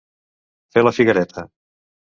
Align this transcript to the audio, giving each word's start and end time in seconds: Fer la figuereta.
Fer 0.77 0.85
la 0.87 0.95
figuereta. 1.01 1.47